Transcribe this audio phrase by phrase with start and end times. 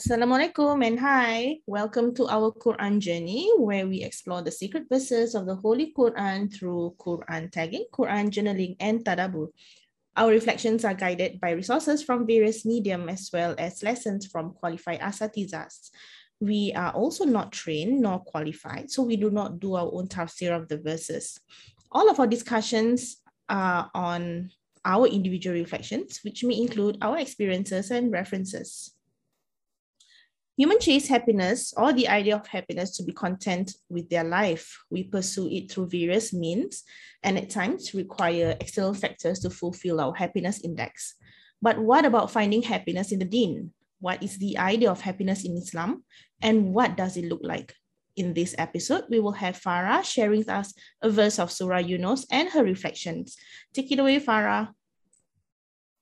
[0.00, 1.60] Assalamualaikum and hi.
[1.68, 6.48] Welcome to our Quran journey where we explore the secret verses of the Holy Quran
[6.48, 9.52] through Quran tagging, Quran journaling, and tadabbur.
[10.16, 15.04] Our reflections are guided by resources from various medium as well as lessons from qualified
[15.04, 15.92] asatizas.
[16.40, 20.56] We are also not trained nor qualified, so we do not do our own tafsir
[20.56, 21.36] of the verses.
[21.92, 23.20] All of our discussions
[23.52, 24.48] are on
[24.80, 28.96] our individual reflections, which may include our experiences and references.
[30.60, 34.76] Human chase happiness or the idea of happiness to be content with their life.
[34.90, 36.84] We pursue it through various means
[37.22, 41.14] and at times require external factors to fulfill our happiness index.
[41.62, 43.72] But what about finding happiness in the deen?
[44.00, 46.04] What is the idea of happiness in Islam
[46.42, 47.72] and what does it look like?
[48.16, 52.26] In this episode, we will have Farah sharing with us a verse of Surah Yunus
[52.30, 53.34] and her reflections.
[53.72, 54.68] Take it away, Farah.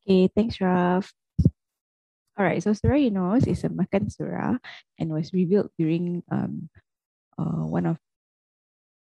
[0.02, 1.12] Okay, thanks, Raf.
[2.38, 4.62] All right, so Surah Yunus is a Makkan surah
[4.94, 6.70] and was revealed during um
[7.34, 7.98] uh one of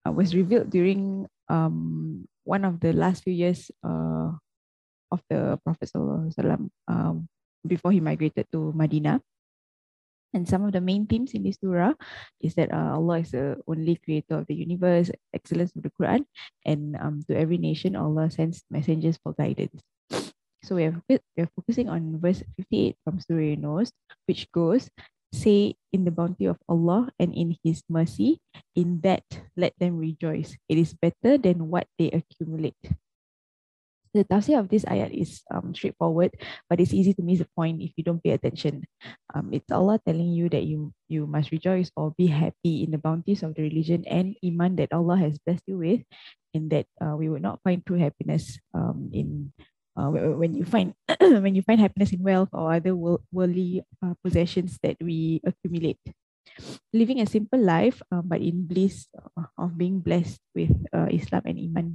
[0.03, 4.34] uh, was revealed during um one of the last few years uh
[5.14, 7.31] of the Prophet Sallallahu um
[7.62, 9.23] before he migrated to Medina.
[10.34, 11.95] And some of the main themes in this surah
[12.42, 16.23] is that uh, Allah is the only creator of the universe, excellence of the Quran,
[16.62, 19.83] and um, to every nation, Allah sends messengers for guidance.
[20.62, 23.92] So we are, we are focusing on verse 58 from Surah Yunus,
[24.27, 24.91] which goes,
[25.33, 28.42] Say in the bounty of Allah and in His mercy,
[28.75, 29.22] in that
[29.56, 30.58] let them rejoice.
[30.69, 32.77] It is better than what they accumulate.
[34.11, 36.34] The tafsir of this ayat is um, straightforward,
[36.67, 38.83] but it's easy to miss the point if you don't pay attention.
[39.30, 42.98] Um, it's Allah telling you that you you must rejoice or be happy in the
[42.98, 46.02] bounties of the religion and iman that Allah has blessed you with,
[46.58, 49.55] and that uh, we would not find true happiness um, in
[50.08, 50.96] uh, when you find
[51.44, 56.00] when you find happiness in wealth or other worldly uh, possessions that we accumulate.
[56.92, 61.42] Living a simple life uh, but in bliss uh, of being blessed with uh, islam
[61.44, 61.86] and iman.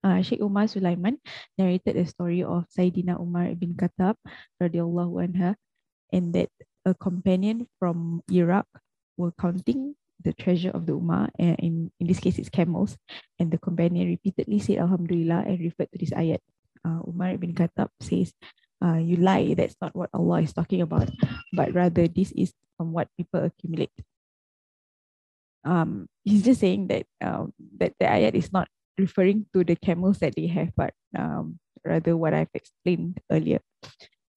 [0.00, 1.20] Uh, Sheikh Omar Suleiman
[1.60, 4.16] narrated the story of Sayyidina Umar ibn Khattab
[4.56, 5.60] radiallahu anha
[6.08, 6.48] and that
[6.88, 8.64] a companion from Iraq
[9.20, 12.96] were counting the treasure of the Ummah, and in, in this case it's camels,
[13.38, 16.40] and the companion repeatedly said Alhamdulillah and referred to this ayat
[16.84, 18.32] uh, Umar ibn Khattab says,
[18.82, 21.10] uh, you lie, that's not what Allah is talking about,
[21.52, 23.92] but rather this is from what people accumulate.
[25.64, 30.18] Um, he's just saying that um, that the ayat is not referring to the camels
[30.20, 33.60] that they have, but um, rather what I've explained earlier.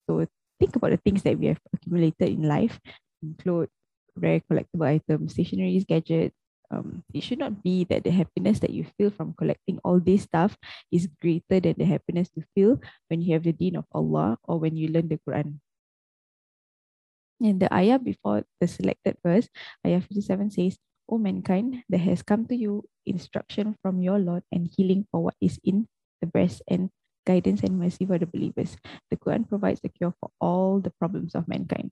[0.04, 0.26] So
[0.60, 2.78] think about the things that we have accumulated in life,
[3.22, 3.68] include
[4.16, 6.36] rare collectible items, stationaries, gadgets,
[6.74, 10.26] um, it should not be that the happiness that you feel from collecting all this
[10.26, 10.58] stuff
[10.90, 14.58] is greater than the happiness you feel when you have the deen of Allah or
[14.58, 15.62] when you learn the Quran.
[17.38, 19.46] In the ayah before the selected verse,
[19.86, 24.70] ayah 57 says, O mankind, there has come to you instruction from your Lord and
[24.74, 25.86] healing for what is in
[26.20, 26.90] the breast and
[27.26, 28.76] guidance and mercy for the believers.
[29.10, 31.90] The Quran provides the cure for all the problems of mankind.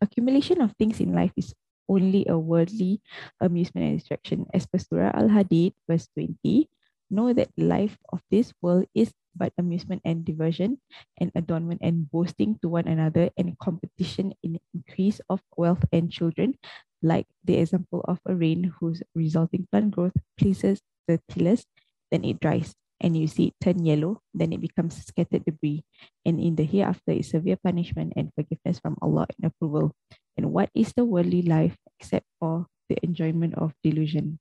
[0.00, 1.54] Accumulation of things in life is
[1.88, 3.00] only a worldly
[3.40, 4.46] amusement and distraction.
[4.52, 6.68] As per Surah Al-Hadid, verse 20,
[7.10, 10.80] know that life of this world is but amusement and diversion
[11.20, 16.56] and adornment and boasting to one another and competition in increase of wealth and children,
[17.02, 21.66] like the example of a rain whose resulting plant growth pleases the tillers,
[22.10, 25.84] then it dries and you see it turn yellow, then it becomes scattered debris.
[26.24, 29.92] And in the hereafter is severe punishment and forgiveness from Allah and approval.
[30.36, 34.38] And what is the worldly life except for the enjoyment of delusion?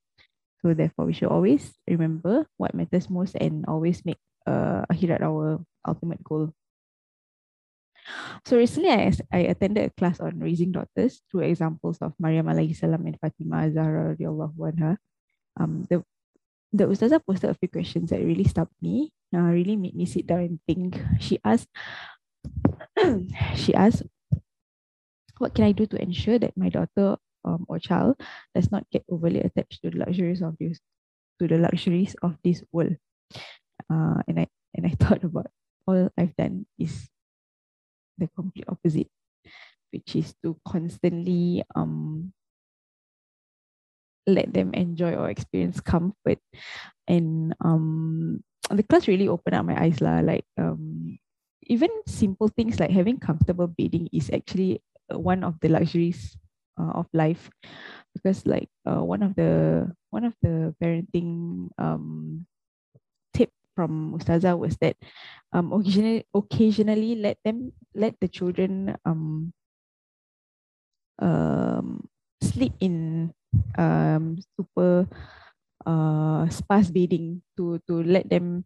[0.62, 5.62] So therefore, we should always remember what matters most and always make uh, akhirat our
[5.86, 6.54] ultimate goal.
[8.46, 12.76] So recently, I, I attended a class on raising daughters through examples of Maryam alayhi
[12.76, 14.98] salam and Fatima Zahra radiallahu anha.
[15.58, 16.04] Um, the,
[16.74, 20.28] the Ustazah posted a few questions that really stopped me, uh, really made me sit
[20.28, 21.02] down and think.
[21.20, 21.70] She asked,
[23.56, 24.04] she asked,
[25.38, 28.20] what can I do to ensure that my daughter um, or child
[28.54, 30.80] does not get overly attached to the luxuries of this
[31.40, 32.96] to the luxuries of this world?
[33.90, 35.48] Uh, and I and I thought about
[35.88, 37.10] all I've done is
[38.18, 39.10] the complete opposite,
[39.92, 42.34] which is to constantly um
[44.28, 46.40] let them enjoy or experience comfort
[47.08, 48.42] and um
[48.72, 51.18] the class really opened up my eyes lah like um
[51.66, 56.38] even simple things like having comfortable bedding is actually one of the luxuries
[56.80, 57.50] uh, of life
[58.14, 62.46] because like uh, one of the one of the parenting um
[63.34, 64.96] tip from Ustazah was that
[65.54, 69.54] um occasionally occasionally let them let the children um
[71.20, 72.08] um,
[72.42, 73.32] sleep in
[73.78, 75.08] um, super
[75.86, 78.66] uh, sparse bedding to to let them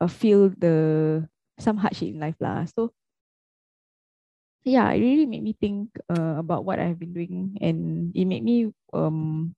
[0.00, 1.26] uh, feel the
[1.58, 2.64] some hardship in life lah.
[2.66, 2.92] So
[4.64, 8.44] yeah, it really made me think uh, about what I've been doing, and it made
[8.44, 9.54] me um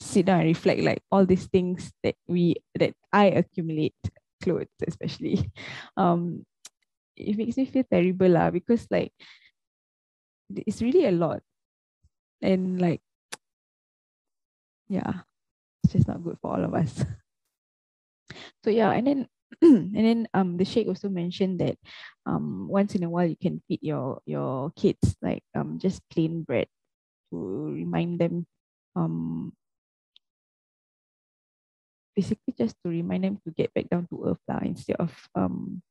[0.00, 3.96] sit down and reflect like all these things that we that I accumulate
[4.42, 5.50] clothes especially.
[5.96, 6.46] Um
[7.16, 9.12] it makes me feel terrible lah because like
[10.50, 11.42] it's really a lot.
[12.42, 13.00] And like
[14.88, 15.22] yeah
[15.84, 17.04] it's just not good for all of us.
[18.64, 19.28] So yeah and then
[19.62, 21.76] and then um the sheikh also mentioned that
[22.26, 26.42] um once in a while you can feed your your kids like um just plain
[26.42, 26.66] bread
[27.30, 27.36] to
[27.72, 28.46] remind them
[28.96, 29.52] um
[32.16, 35.82] basically just to remind them to get back down to earth lah, instead of um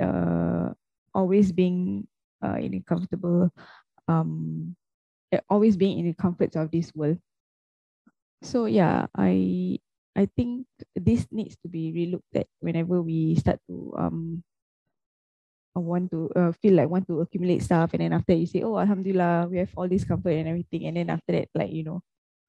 [0.00, 0.72] uh
[1.14, 2.06] always being
[2.44, 3.52] uh in a comfortable
[4.08, 4.74] um
[5.32, 7.18] eh, always being in the comforts of this world.
[8.42, 9.78] So yeah, I
[10.16, 10.66] I think
[10.96, 14.44] this needs to be relooked at whenever we start to um
[15.76, 17.92] uh, want to uh, feel like want to accumulate stuff.
[17.94, 20.86] And then after you say oh alhamdulillah we have all this comfort and everything.
[20.86, 22.00] And then after that like you know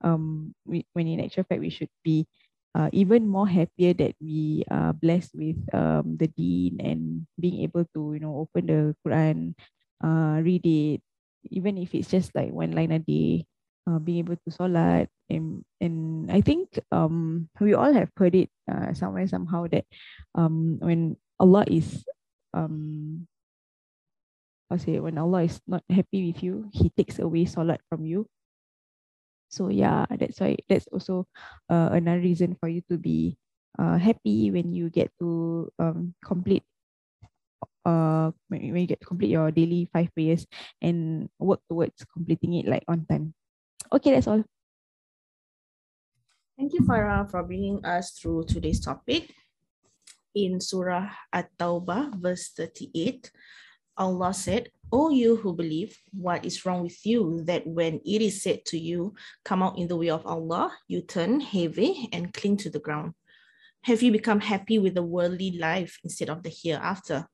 [0.04, 2.26] um we, when in actual fact we should be
[2.74, 7.84] uh, even more happier that we are blessed with um, the deen and being able
[7.94, 9.54] to you know open the Quran,
[10.02, 11.02] uh, read it,
[11.52, 13.44] even if it's just like one line a day,
[13.88, 18.50] uh, being able to solat and and I think um, we all have heard it
[18.70, 19.86] uh, somewhere somehow that
[20.36, 22.06] um, when Allah is
[22.54, 23.28] um,
[24.72, 28.28] I say when Allah is not happy with you, He takes away solat from you.
[29.52, 31.28] So yeah that's why that's also
[31.68, 33.36] uh, another reason for you to be
[33.76, 36.64] uh, happy when you get to um, complete
[37.86, 40.46] uh when, when you get to complete your daily five prayers
[40.82, 43.34] and work towards completing it like on time
[43.92, 44.44] okay that's all
[46.62, 49.34] Thank you, Farah, for bringing us through today's topic.
[50.36, 53.32] In Surah At-Tawbah, verse 38,
[53.98, 58.44] Allah said, O you who believe, what is wrong with you that when it is
[58.44, 62.58] said to you, come out in the way of Allah, you turn heavy and cling
[62.58, 63.14] to the ground?
[63.82, 67.26] Have you become happy with the worldly life instead of the hereafter?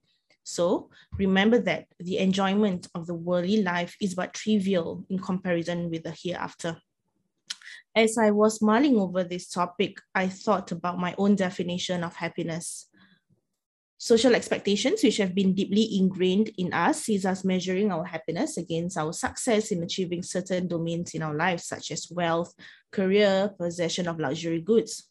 [0.48, 6.04] So remember that the enjoyment of the worldly life is but trivial in comparison with
[6.04, 6.78] the hereafter.
[7.94, 12.88] As I was mulling over this topic, I thought about my own definition of happiness.
[13.98, 18.98] Social expectations, which have been deeply ingrained in us, sees us measuring our happiness against
[18.98, 22.54] our success in achieving certain domains in our lives, such as wealth,
[22.90, 25.10] career, possession of luxury goods.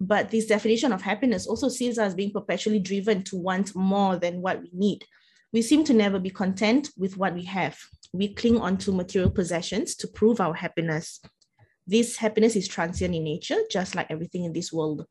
[0.00, 4.42] But this definition of happiness also sees us being perpetually driven to want more than
[4.42, 5.04] what we need.
[5.52, 7.78] We seem to never be content with what we have.
[8.12, 11.20] We cling onto material possessions to prove our happiness.
[11.86, 15.06] This happiness is transient in nature, just like everything in this world.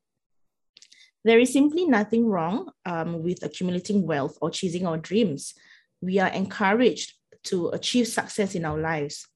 [1.24, 5.54] There is simply nothing wrong um, with accumulating wealth or chasing our dreams.
[6.02, 7.14] We are encouraged
[7.46, 9.28] to achieve success in our lives.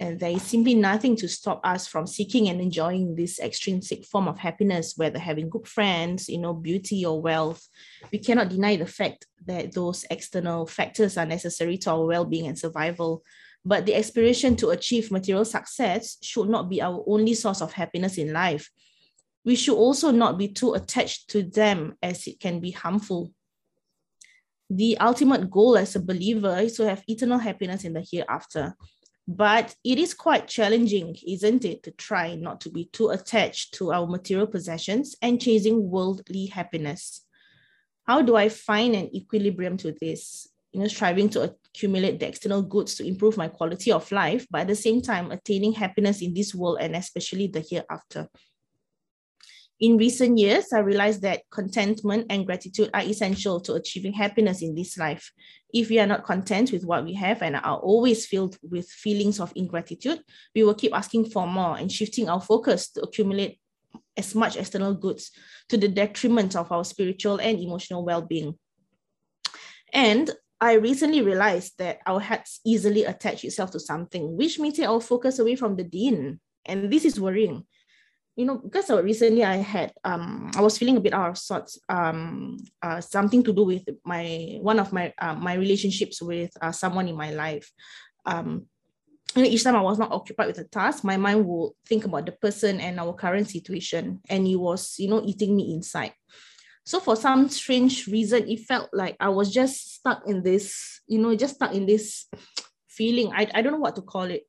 [0.00, 4.28] And there is simply nothing to stop us from seeking and enjoying this extrinsic form
[4.28, 7.66] of happiness, whether having good friends, you know, beauty or wealth.
[8.12, 12.58] We cannot deny the fact that those external factors are necessary to our well-being and
[12.58, 13.22] survival.
[13.64, 18.18] But the aspiration to achieve material success should not be our only source of happiness
[18.18, 18.70] in life
[19.46, 23.32] we should also not be too attached to them as it can be harmful.
[24.68, 28.74] The ultimate goal as a believer is to have eternal happiness in the hereafter.
[29.28, 33.92] But it is quite challenging, isn't it, to try not to be too attached to
[33.92, 37.22] our material possessions and chasing worldly happiness.
[38.04, 40.48] How do I find an equilibrium to this?
[40.72, 44.60] You know, striving to accumulate the external goods to improve my quality of life, but
[44.60, 48.28] at the same time, attaining happiness in this world and especially the hereafter.
[49.78, 54.74] In recent years, I realized that contentment and gratitude are essential to achieving happiness in
[54.74, 55.30] this life.
[55.72, 59.38] If we are not content with what we have and are always filled with feelings
[59.38, 60.22] of ingratitude,
[60.54, 63.60] we will keep asking for more and shifting our focus to accumulate
[64.16, 65.30] as much external goods
[65.68, 68.54] to the detriment of our spiritual and emotional well being.
[69.92, 75.02] And I recently realized that our hearts easily attach itself to something, which means our
[75.02, 76.40] focus away from the deen.
[76.64, 77.66] And this is worrying
[78.36, 81.78] you know, because recently I had, um, I was feeling a bit out of sorts,
[81.88, 86.70] um, uh, something to do with my, one of my, uh, my relationships with uh,
[86.70, 87.72] someone in my life.
[88.26, 88.66] Um,
[89.34, 92.04] you know, each time I was not occupied with a task, my mind would think
[92.04, 94.20] about the person and our current situation.
[94.28, 96.12] And it was, you know, eating me inside.
[96.84, 101.18] So for some strange reason, it felt like I was just stuck in this, you
[101.18, 102.26] know, just stuck in this
[102.86, 103.32] feeling.
[103.32, 104.44] I, I don't know what to call it,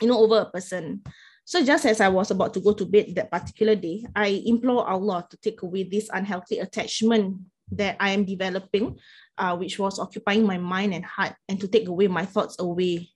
[0.00, 1.02] you know, over a person.
[1.48, 4.84] So just as I was about to go to bed that particular day, I implore
[4.84, 7.40] Allah to take away this unhealthy attachment
[7.72, 9.00] that I am developing,
[9.38, 13.08] uh, which was occupying my mind and heart, and to take away my thoughts away.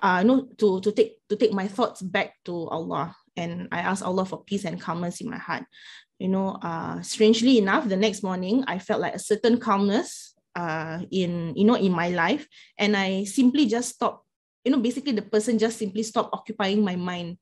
[0.00, 3.10] Uh, no, to, to take to take my thoughts back to Allah.
[3.34, 5.64] And I ask Allah for peace and calmness in my heart.
[6.20, 11.00] You know, uh, strangely enough, the next morning I felt like a certain calmness uh,
[11.10, 12.46] in you know in my life,
[12.78, 14.23] and I simply just stopped.
[14.64, 17.38] You know, basically the person just simply stopped occupying my mind.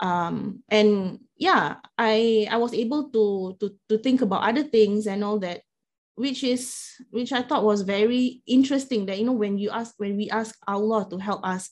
[0.00, 5.26] Um, and yeah i i was able to to to think about other things and
[5.26, 5.66] all that
[6.14, 10.14] which is which I thought was very interesting that you know when you ask when
[10.14, 11.66] we ask Allah to help us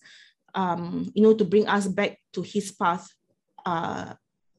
[0.58, 3.06] um you know to bring us back to his path
[3.62, 4.16] uh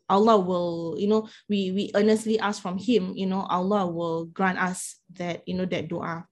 [0.08, 4.62] Allah will you know we we earnestly ask from him you know Allah will grant
[4.62, 6.24] us that you know that dua.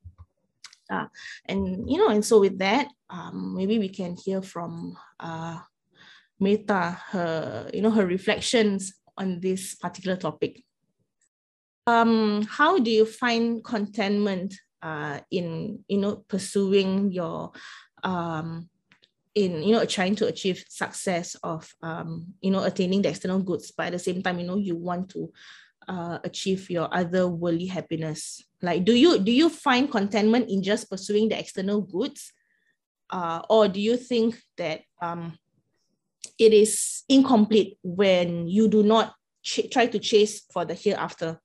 [0.89, 1.05] Uh,
[1.45, 5.59] and you know and so with that um maybe we can hear from uh
[6.41, 10.63] Mirta her you know her reflections on this particular topic.
[11.85, 17.51] Um, how do you find contentment uh, in you know pursuing your
[18.03, 18.69] um,
[19.35, 23.71] in you know trying to achieve success of um, you know attaining the external goods
[23.75, 25.31] but at the same time you know you want to
[25.87, 28.41] uh, achieve your other worldly happiness?
[28.61, 32.31] Like do you do you find contentment in just pursuing the external goods
[33.09, 35.37] uh, or do you think that um,
[36.37, 41.39] it is incomplete when you do not ch- try to chase for the hereafter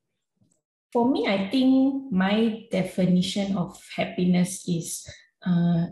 [0.94, 5.02] for me, I think my definition of happiness is
[5.42, 5.90] uh,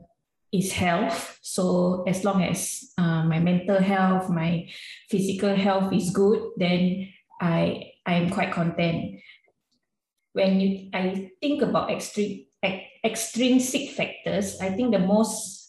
[0.54, 1.42] is health.
[1.42, 4.70] So as long as uh, my mental health, my
[5.10, 7.10] physical health is good, then
[7.42, 9.18] I I am quite content.
[10.38, 12.46] When you I think about extreme
[13.02, 15.61] extrinsic factors, I think the most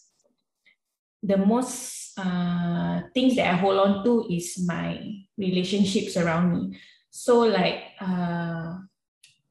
[1.24, 5.00] the most uh, things that I hold on to is my
[5.38, 6.78] relationships around me.
[7.10, 8.76] So like uh,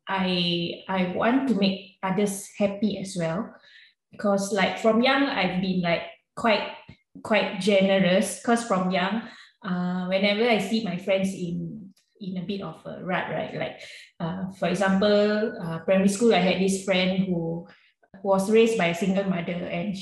[0.08, 3.50] I I want to make others happy as well.
[4.12, 6.04] Because like from young I've been like
[6.36, 6.78] quite
[7.24, 8.40] quite generous.
[8.40, 9.26] Because from young
[9.66, 11.90] uh, whenever I see my friends in
[12.22, 13.56] in a bit of a rut right?
[13.58, 13.82] Like
[14.20, 17.68] uh, for example uh, primary school I had this friend who
[18.22, 19.98] was raised by a single mother and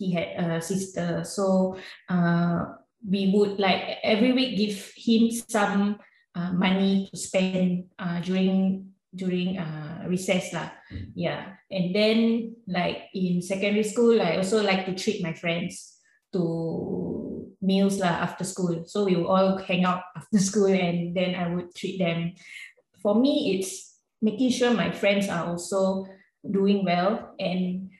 [0.00, 1.76] he had a sister so
[2.08, 2.64] uh,
[3.04, 6.00] we would like every week give him some
[6.34, 10.70] uh, money to spend uh, during during uh, recess lah.
[11.14, 11.58] Yeah.
[11.70, 15.98] And then like in secondary school, I also like to treat my friends
[16.32, 18.86] to meals lah after school.
[18.86, 22.38] So we all hang out after school and then I would treat them.
[23.02, 26.06] For me, it's making sure my friends are also
[26.46, 27.90] doing well and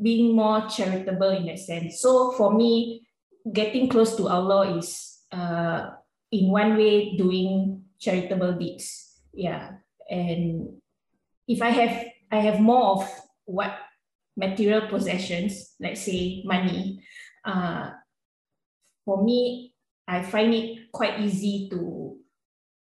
[0.00, 2.00] being more charitable in that sense.
[2.00, 3.06] So for me,
[3.52, 5.90] getting close to Allah is uh,
[6.30, 9.20] in one way doing charitable deeds.
[9.32, 9.82] Yeah
[10.12, 10.68] and
[11.48, 13.08] if i have i have more of
[13.44, 13.72] what
[14.36, 17.02] material possessions let's say money
[17.44, 17.90] uh,
[19.04, 19.74] for me
[20.06, 22.16] i find it quite easy to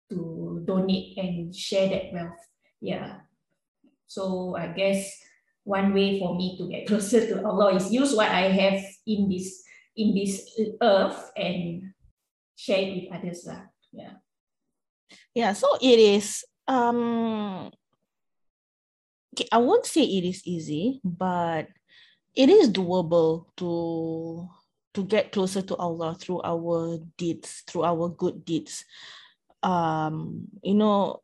[0.09, 2.41] to donate and share that wealth
[2.81, 3.21] yeah
[4.07, 5.13] so i guess
[5.63, 9.29] one way for me to get closer to allah is use what i have in
[9.29, 9.63] this
[9.95, 10.47] in this
[10.81, 11.93] earth and
[12.55, 13.61] share it with others lah.
[13.91, 14.15] yeah
[15.35, 17.71] yeah so it is um
[19.33, 21.67] okay, I won't say it is easy, but
[22.35, 24.47] it is doable to
[24.93, 28.83] to get closer to Allah through our deeds, through our good deeds.
[29.63, 31.21] Um, you know,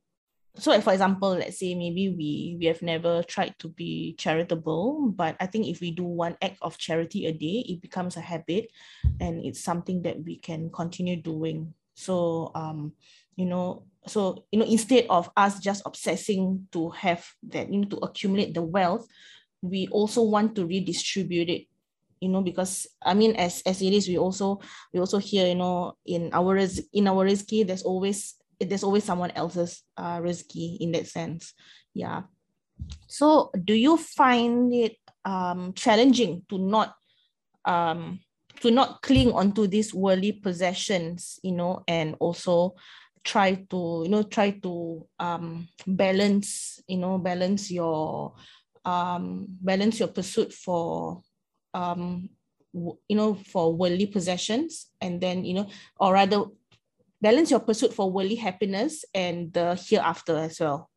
[0.59, 5.35] so for example, let's say maybe we we have never tried to be charitable, but
[5.39, 8.71] I think if we do one act of charity a day, it becomes a habit
[9.19, 11.73] and it's something that we can continue doing.
[11.95, 12.93] So um,
[13.35, 17.89] you know, so you know instead of us just obsessing to have that you know
[17.89, 19.07] to accumulate the wealth
[19.61, 21.63] we also want to redistribute it
[22.19, 24.59] you know because i mean as as it is we also
[24.93, 26.57] we also hear you know in our
[26.93, 31.53] in our rezeki there's always there's always someone else's uh, rezeki in that sense.
[31.93, 32.23] Yeah.
[33.07, 36.95] So do you find it um challenging to not
[37.65, 38.19] um
[38.61, 42.73] to not cling onto these worldly possessions you know and also
[43.27, 48.33] try to you know try to um, balance you know balance your
[48.85, 51.21] um, balance your pursuit for
[51.73, 52.29] um,
[52.73, 55.67] you know for worldly possessions and then you know
[55.99, 56.45] or rather
[57.21, 60.89] balance your pursuit for worldly happiness and the hereafter as well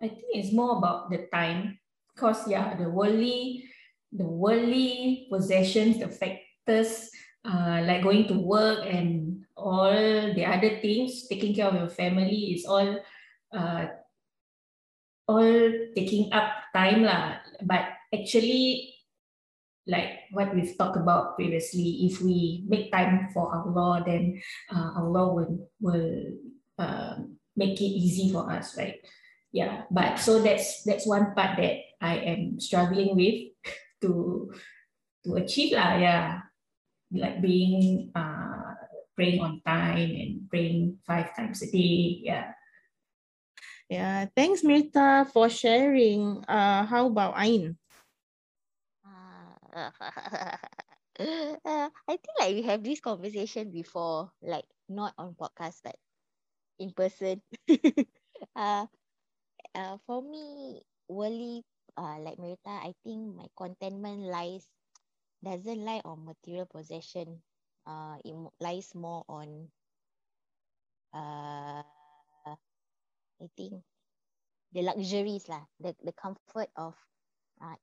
[0.00, 1.78] i think it's more about the time
[2.14, 3.64] because yeah the worldly
[4.12, 7.08] the worldly possessions, the factors
[7.44, 9.92] uh, like going to work and all
[10.34, 13.00] the other things, taking care of your family is all
[13.56, 13.86] uh,
[15.26, 17.40] all taking up time lah.
[17.64, 18.94] But actually,
[19.86, 25.34] like what we've talked about previously, if we make time for Allah, then uh, Allah
[25.34, 26.38] will will
[26.78, 27.18] uh,
[27.56, 29.02] make it easy for us, right?
[29.52, 29.84] Yeah.
[29.90, 33.52] But so that's that's one part that I am struggling with
[34.02, 34.50] to
[35.26, 35.98] to achieve lah.
[35.98, 36.46] Yeah,
[37.10, 38.78] like being uh,
[39.18, 42.22] praying on time and praying five times a day.
[42.22, 42.54] Yeah.
[43.92, 46.40] Yeah, thanks Mirta for sharing.
[46.48, 47.76] Uh, how about Ain?
[51.20, 55.96] Uh, I think like we have this conversation before, like not on podcast but
[56.78, 57.42] in person.
[58.56, 58.86] uh,
[59.74, 61.64] uh, for me, worldly,
[61.96, 64.66] uh, like Mirta, I think my contentment lies
[65.44, 67.42] doesn't lie on material possession.
[67.86, 69.68] Uh, it lies more on
[71.14, 71.82] uh
[73.42, 73.84] I think
[74.72, 76.94] the luxuries lah, the the comfort of
[77.62, 77.76] uh,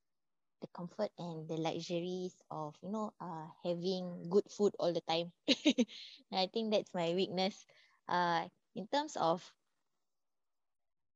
[0.61, 5.31] the comfort and the luxuries of you know uh having good food all the time.
[6.31, 7.65] I think that's my weakness.
[8.07, 9.53] Uh, in terms of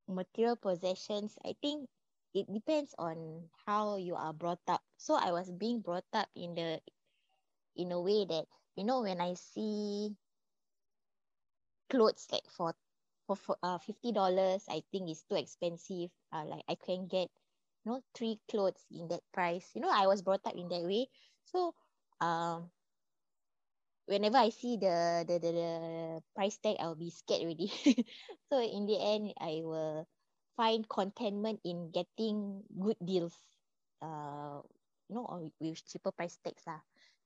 [0.08, 1.88] material possessions, I think
[2.34, 4.82] it depends on how you are brought up.
[4.96, 6.80] So I was being brought up in the
[7.76, 8.46] in a way that
[8.76, 10.16] you know when I see
[11.88, 12.74] clothes like for
[13.26, 17.30] for, for uh, fifty dollars I think is too expensive uh, like I can get
[17.84, 19.70] you know three clothes in that price.
[19.74, 21.08] You know I was brought up in that way.
[21.44, 21.74] So
[22.20, 22.70] um
[24.06, 25.70] whenever I see the the the, the
[26.34, 27.70] price tag I'll be scared already.
[28.50, 30.06] So in the end I will
[30.56, 33.34] find contentment in getting good deals
[34.02, 34.60] uh
[35.08, 36.80] you know or with cheaper price tags lah.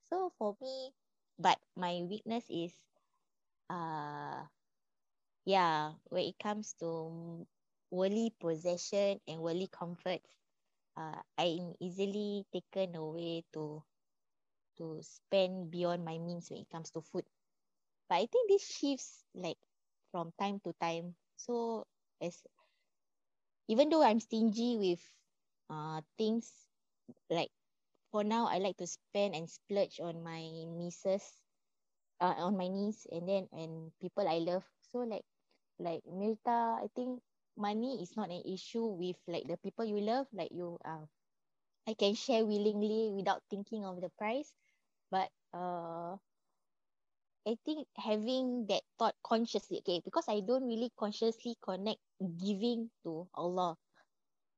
[0.09, 0.91] So for me
[1.39, 2.73] but my weakness is
[3.69, 4.45] uh
[5.45, 7.45] yeah, when it comes to
[7.91, 10.29] worldly possession and worldly comforts,
[10.99, 13.83] uh, I'm easily taken away to
[14.77, 17.25] to spend beyond my means when it comes to food.
[18.09, 19.59] But I think this shifts like
[20.11, 21.15] from time to time.
[21.37, 21.87] So
[22.21, 22.43] as
[23.69, 25.03] even though I'm stingy with
[25.69, 26.67] uh things
[27.29, 27.51] like
[28.11, 31.23] for now I like to spend and splurge on my nieces
[32.21, 35.25] uh, on my niece and then and people I love so like
[35.79, 37.21] like Mirta, I think
[37.59, 40.27] money is not an issue with like the people you love.
[40.33, 41.05] Like you, uh,
[41.87, 44.53] I can share willingly without thinking of the price.
[45.11, 46.17] But uh,
[47.47, 51.99] I think having that thought consciously, okay, because I don't really consciously connect
[52.37, 53.75] giving to Allah.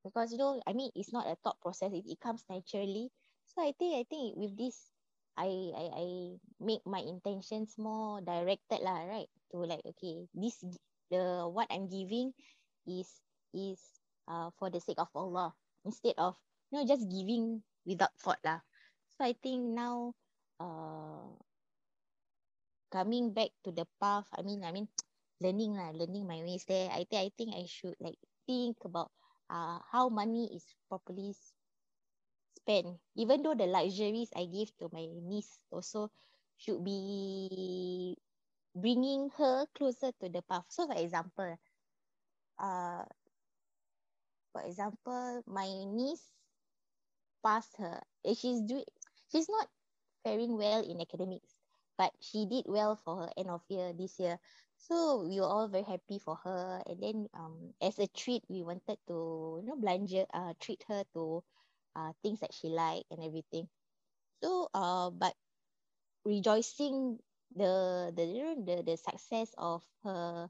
[0.04, 3.12] Because you know, I mean, it's not a thought process; it, it comes naturally.
[3.48, 4.92] So I think, I think with this,
[5.38, 6.06] I, I I
[6.60, 9.30] make my intentions more directed lah, right?
[9.52, 10.62] To like, okay, this
[11.10, 12.34] the what I'm giving
[12.88, 13.22] is
[13.54, 13.80] is
[14.28, 15.54] uh for the sake of Allah
[15.86, 16.38] instead of
[16.72, 18.62] you know just giving without thought lah.
[19.18, 20.14] So I think now
[20.60, 21.36] uh
[22.92, 24.88] coming back to the path, I mean I mean
[25.44, 26.90] learning lah, learning my ways there.
[26.92, 29.12] I think I think I should like think about
[29.50, 31.34] uh how money is properly
[32.62, 33.00] spent.
[33.16, 36.12] Even though the luxuries I give to my niece also
[36.58, 38.16] should be
[38.76, 40.66] bringing her closer to the path.
[40.70, 41.58] So for example,
[42.62, 43.06] uh,
[44.54, 46.34] for example, my niece
[47.44, 48.02] passed her.
[48.36, 48.86] She's doing.
[49.32, 49.70] She's not
[50.24, 51.56] faring well in academics,
[51.98, 54.40] but she did well for her end of year this year.
[54.78, 56.82] So we were all very happy for her.
[56.88, 61.04] And then um, as a treat, we wanted to you know belanja, uh, treat her
[61.14, 61.44] to
[61.96, 63.70] uh, things that she liked and everything.
[64.44, 65.36] So uh, but
[66.26, 67.20] rejoicing
[67.56, 70.50] the the you know the the success of her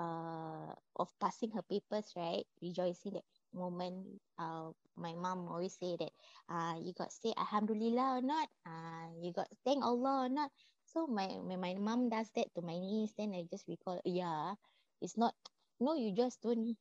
[0.00, 2.44] uh of passing her papers right?
[2.62, 6.12] Rejoicing that moment uh my mom always say that
[6.50, 8.48] uh you got say alhamdulillah or not?
[8.66, 10.50] Uh you got thank allah or not?
[10.86, 14.54] So my my, my mom does that to my niece then i just recall yeah
[15.02, 15.34] it's not
[15.80, 16.76] no you just don't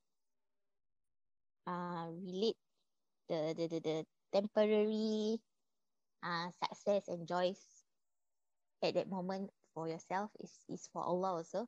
[1.68, 2.58] uh relate
[3.30, 3.98] the the the, the
[4.34, 5.40] temporary
[6.24, 7.84] uh success and joys
[8.84, 10.30] at that moment for yourself.
[10.40, 11.68] Is is for Allah also.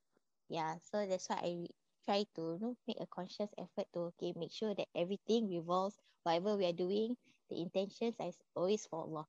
[0.49, 1.67] Yeah, so that's why I
[2.05, 5.97] try to you know, make a conscious effort to okay make sure that everything revolves
[6.23, 7.17] whatever we are doing,
[7.49, 9.25] the intentions is always for Allah.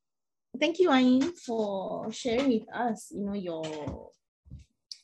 [0.59, 3.12] Thank you, Ain, for sharing with us.
[3.14, 4.11] You know your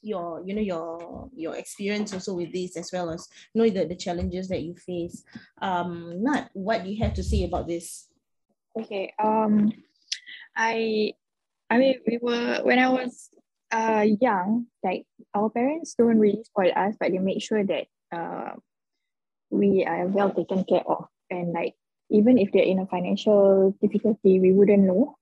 [0.03, 3.87] your you know your your experience also with this as well as you know the,
[3.87, 5.23] the challenges that you face
[5.61, 8.09] um not what you have to say about this
[8.77, 9.13] Okay.
[9.19, 9.73] Um,
[10.57, 11.13] I,
[11.69, 13.31] I mean, we were when I was
[13.73, 14.67] uh young.
[14.85, 18.53] Like our parents don't really spoil us, but they make sure that uh
[19.51, 21.75] we are well taken care of, and like
[22.11, 25.17] even if they're in a financial difficulty, we wouldn't know.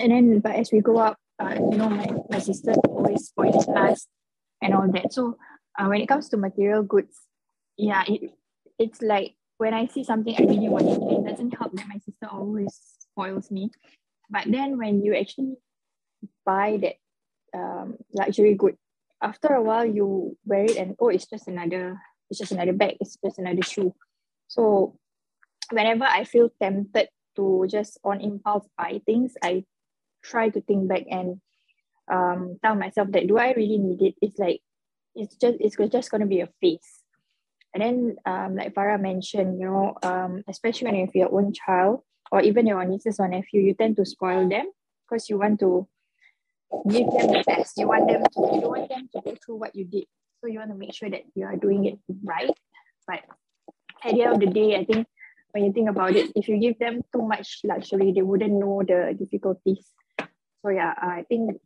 [0.00, 3.68] And then, but as we grow up, uh, you know, my, my sister always spoils
[3.68, 4.06] us
[4.60, 5.12] and all that.
[5.12, 5.38] So
[5.78, 7.16] uh, when it comes to material goods,
[7.76, 8.32] yeah, it,
[8.78, 11.98] it's like when I see something I really want, it, it doesn't help that my
[11.98, 13.70] sister always spoils me.
[14.30, 15.54] But then when you actually
[16.44, 16.94] buy that
[17.54, 18.76] um, luxury good,
[19.22, 21.98] after a while you wear it and oh, it's just another,
[22.30, 23.94] it's just another bag, it's just another shoe.
[24.48, 24.98] So
[25.70, 29.64] whenever I feel tempted to just on impulse buy things, I
[30.22, 31.40] try to think back and
[32.10, 34.14] um, tell myself that do I really need it?
[34.22, 34.60] It's like
[35.14, 37.02] it's just it's just gonna be a phase.
[37.74, 41.52] And then um, like Farah mentioned, you know, um, especially when you have your own
[41.52, 42.00] child
[42.32, 44.66] or even your nieces or nephew, you tend to spoil them
[45.08, 45.86] because you want to
[46.88, 47.78] give them the best.
[47.78, 50.04] You want them to you don't want them to go through what you did.
[50.40, 52.50] So you want to make sure that you are doing it right.
[53.06, 53.20] But
[54.04, 55.06] at the end of the day, I think
[55.52, 58.82] when you think about it, if you give them too much luxury, they wouldn't know
[58.86, 59.90] the difficulties.
[60.62, 61.56] So yeah, I think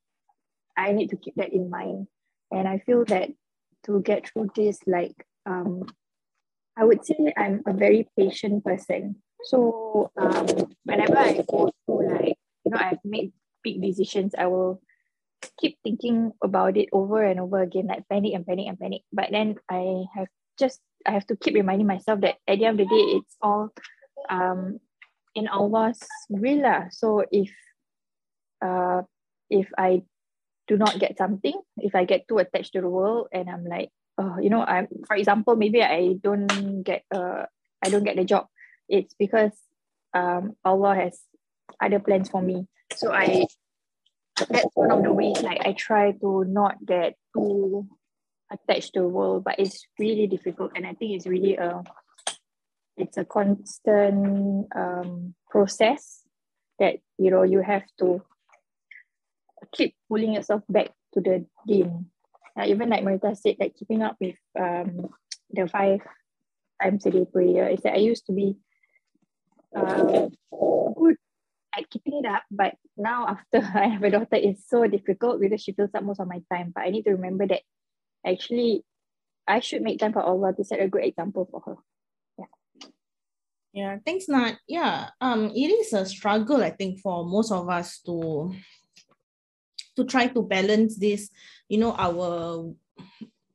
[0.76, 2.06] I need to keep that in mind.
[2.50, 3.30] And I feel that
[3.84, 5.84] to get through this, like um,
[6.76, 9.16] I would say I'm a very patient person.
[9.44, 10.46] So um,
[10.84, 13.32] whenever I go through like, you know, I've made
[13.64, 14.80] big decisions, I will
[15.61, 19.02] keep thinking about it over and over again, like panic and panic and panic.
[19.12, 20.28] But then I have
[20.59, 23.37] just I have to keep reminding myself that at the end of the day, it's
[23.40, 23.70] all
[24.31, 24.78] um,
[25.35, 26.64] in Allah's will.
[26.90, 27.50] So if
[28.61, 29.02] uh,
[29.50, 30.02] if I
[30.68, 33.90] do not get something, if I get too attached to the world and I'm like,
[34.18, 37.46] oh, you know, I'm for example, maybe I don't get uh
[37.85, 38.46] I don't get the job,
[38.88, 39.52] it's because
[40.14, 41.18] um Allah has
[41.81, 42.66] other plans for me.
[42.94, 43.46] So I
[44.48, 47.88] that's one of the ways like I try to not get too
[48.50, 51.83] attached to the world, but it's really difficult and I think it's really a
[52.96, 56.22] it's a constant um process
[56.78, 58.22] that you know you have to
[59.72, 62.07] keep pulling yourself back to the deen.
[62.59, 65.09] Uh, even like Marita said, like keeping up with um,
[65.50, 66.00] the five
[66.83, 68.57] times a day prayer is that I used to be
[69.74, 71.16] uh, good
[71.76, 75.62] at keeping it up, but now after I have a daughter, it's so difficult because
[75.62, 76.72] she fills up most of my time.
[76.74, 77.62] But I need to remember that
[78.26, 78.85] actually
[79.46, 81.76] I should make time for Allah to set a good example for her.
[82.38, 82.88] Yeah.
[83.72, 84.58] Yeah, thanks, Nat.
[84.68, 88.52] Yeah, um, it is a struggle, I think, for most of us to
[89.96, 91.28] to try to balance this
[91.68, 92.72] you know our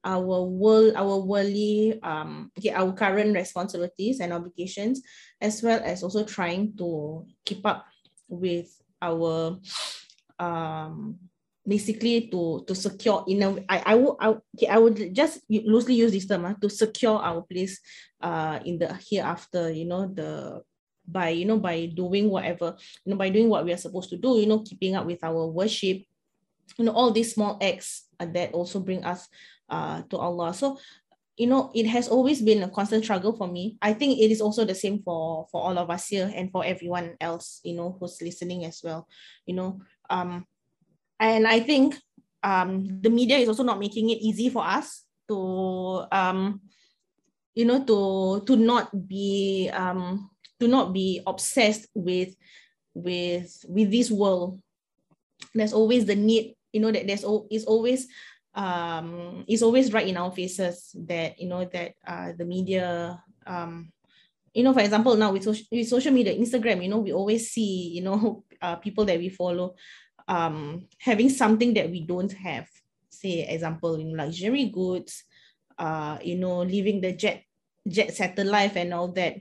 [0.04, 5.02] our world our worldly um okay, our current responsibilities and obligations
[5.42, 7.86] as well as also trying to keep up
[8.28, 8.70] with
[9.02, 9.60] our
[10.40, 11.18] um
[11.68, 15.96] basically to to secure in a I I would I, okay, I would just loosely
[15.96, 17.80] use this term uh, to secure our place
[18.22, 20.62] uh in the hereafter you know the
[21.08, 24.18] by you know by doing whatever you know by doing what we are supposed to
[24.18, 26.04] do you know keeping up with our worship
[26.78, 29.28] you know all these small acts that also bring us
[29.70, 30.54] uh, to Allah.
[30.54, 30.80] So
[31.38, 33.78] you know it has always been a constant struggle for me.
[33.82, 36.66] I think it is also the same for for all of us here and for
[36.66, 39.08] everyone else you know who's listening as well
[39.46, 39.82] you know.
[40.10, 40.46] Um
[41.20, 41.98] and i think
[42.44, 46.62] um the media is also not making it easy for us to um
[47.56, 52.36] you know to to not be um to not be obsessed with
[52.94, 54.62] with with this world.
[55.54, 58.08] There's always the need you know that there's is always
[58.58, 63.94] um is always right in our faces that you know that uh the media um
[64.54, 67.52] you know for example now with social, with social media instagram you know we always
[67.52, 69.76] see you know uh, people that we follow
[70.28, 72.68] um having something that we don't have.
[73.10, 75.24] Say example in luxury goods
[75.80, 77.44] uh you know living the jet
[77.88, 79.38] jet setter life and all that.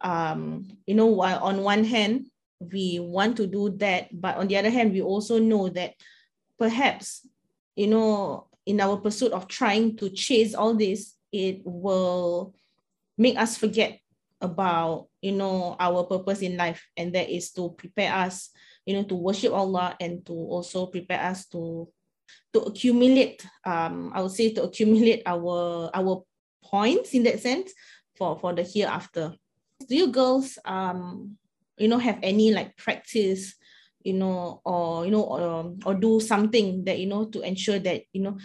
[0.00, 2.28] Um you know while on one hand
[2.60, 5.94] we want to do that but on the other hand we also know that
[6.60, 7.26] perhaps,
[7.76, 12.54] you know, in our pursuit of trying to chase all this, it will
[13.16, 14.00] make us forget
[14.40, 16.84] about, you know, our purpose in life.
[16.96, 18.50] And that is to prepare us,
[18.86, 21.88] you know, to worship Allah and to also prepare us to
[22.52, 26.24] to accumulate, um, I would say to accumulate our our
[26.62, 27.72] points in that sense
[28.16, 29.34] for, for the hereafter.
[29.88, 31.36] Do you girls um
[31.78, 33.54] you know have any like practice
[34.02, 38.02] you know or you know or, or do something that you know to ensure that
[38.12, 38.38] you know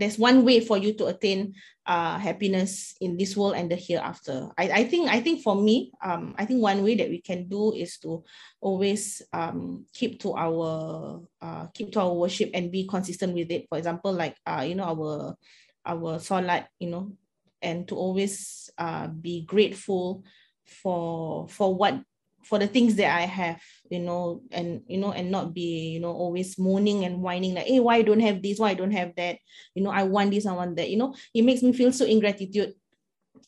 [0.00, 1.52] there's one way for you to attain
[1.84, 4.48] uh, happiness in this world and the hereafter.
[4.56, 7.48] I, I think I think for me, um, I think one way that we can
[7.48, 8.24] do is to
[8.60, 13.66] always um, keep to our uh, keep to our worship and be consistent with it.
[13.68, 15.36] For example, like uh, you know our
[15.84, 17.12] our salat, you know,
[17.60, 20.24] and to always uh, be grateful
[20.64, 22.00] for for what
[22.42, 26.00] for the things that I have, you know, and you know, and not be, you
[26.00, 28.92] know, always moaning and whining like, hey, why I don't have this, why I don't
[28.92, 29.38] have that,
[29.74, 32.04] you know, I want this, I want that, you know, it makes me feel so
[32.04, 32.74] ingratitude.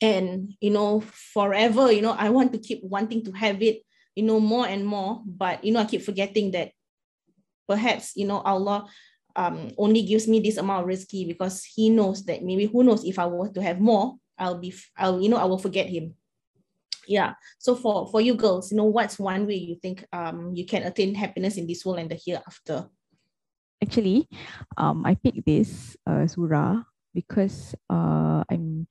[0.00, 3.82] And you know, forever, you know, I want to keep wanting to have it,
[4.14, 6.72] you know, more and more, but you know, I keep forgetting that
[7.68, 8.86] perhaps, you know, Allah
[9.34, 13.04] um only gives me this amount of rezeki because he knows that maybe who knows
[13.04, 16.14] if I were to have more, I'll be I'll, you know, I will forget him
[17.06, 17.34] yeah.
[17.58, 20.82] So for for you girls you know what's one way you think um you can
[20.82, 22.88] attain happiness in this world and the hereafter?
[23.82, 24.28] Actually
[24.78, 26.78] um i picked this uh, surah
[27.14, 28.86] because uh i'm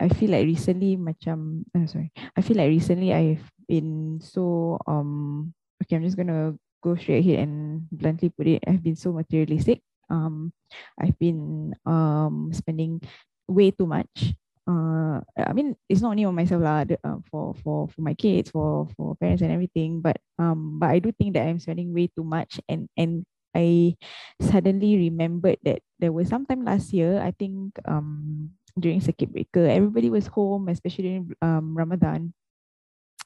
[0.00, 5.52] i feel like recently macam uh, sorry i feel like recently i've been so um
[5.84, 8.64] okay i'm just gonna go straight ahead and bluntly put it.
[8.66, 9.84] I've been so materialistic.
[10.08, 10.52] Um
[10.98, 13.02] i've been um spending
[13.46, 14.34] way too much
[14.70, 18.50] uh, I mean, it's not only on myself lah, uh, for for for my kids,
[18.54, 20.00] for for parents and everything.
[20.00, 23.96] But um, but I do think that I'm spending way too much, and and I
[24.40, 27.18] suddenly remembered that there was sometime last year.
[27.20, 32.32] I think um during circuit breaker, everybody was home, especially during um Ramadan,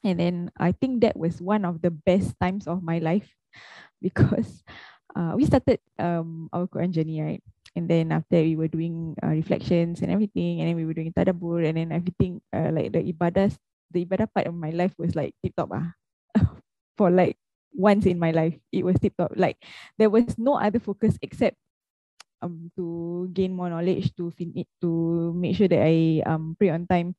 [0.03, 3.29] and then I think that was one of the best times of my life
[4.01, 4.63] because
[5.15, 7.43] uh, we started um our Quran journey right
[7.75, 11.11] and then after we were doing uh, reflections and everything and then we were doing
[11.11, 13.51] tadabbur and then everything uh, like the ibadah
[13.91, 15.91] the ibadah part of my life was like tip top ah.
[16.97, 17.35] For like
[17.75, 19.59] once in my life it was tip top like
[19.99, 21.59] there was no other focus except
[22.41, 24.89] um to gain more knowledge to fin- to
[25.35, 27.15] make sure that I um pray on time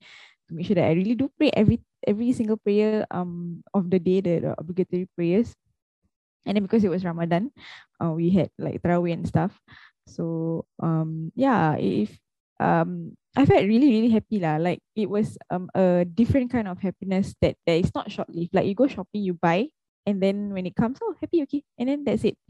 [0.49, 4.01] to make sure that I really do pray every every single prayer um of the
[4.01, 5.53] day the, the obligatory prayers.
[6.47, 7.51] And then because it was Ramadan
[7.99, 9.59] uh, we had like tarawih and stuff
[10.07, 12.16] so um yeah if
[12.61, 14.57] um I felt really really happy lah.
[14.57, 18.57] Like it was um a different kind of happiness that that is not short lived
[18.57, 19.69] like you go shopping you buy
[20.09, 21.61] and then when it comes oh happy okay.
[21.77, 22.40] And then that's it.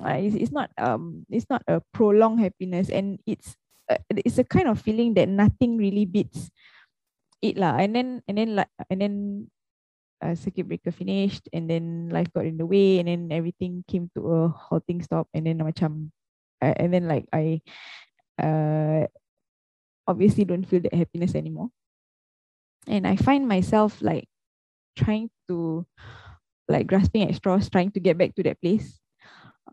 [0.00, 2.88] Uh, it's, it's not um it's not a prolonged happiness.
[2.88, 3.52] And it's
[3.92, 6.48] uh, it's a kind of feeling that nothing really beats
[7.44, 7.76] it lah.
[7.76, 9.14] And then and then like and then
[10.24, 14.08] uh, circuit breaker finished and then life got in the way and then everything came
[14.16, 16.12] to a halting stop and then macam
[16.62, 17.60] uh, and then like I
[18.40, 19.06] uh,
[20.06, 21.68] obviously don't feel that happiness anymore.
[22.86, 24.28] And I find myself like
[24.96, 25.86] trying to
[26.68, 28.98] like grasping at straws, trying to get back to that place.